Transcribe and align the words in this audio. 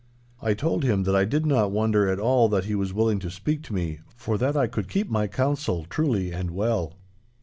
I 0.41 0.55
told 0.55 0.83
him 0.83 1.03
that 1.03 1.15
I 1.15 1.25
did 1.25 1.45
not 1.45 1.69
wonder 1.71 2.09
at 2.09 2.17
all 2.19 2.49
that 2.49 2.65
he 2.65 2.73
was 2.73 2.91
willing 2.91 3.19
to 3.19 3.29
speak 3.29 3.61
to 3.65 3.73
me, 3.75 3.99
for 4.15 4.35
that 4.39 4.57
I 4.57 4.65
could 4.65 4.89
keep 4.89 5.11
my 5.11 5.27
counsel 5.27 5.85
truly 5.87 6.31
and 6.31 6.49
well. 6.49 6.95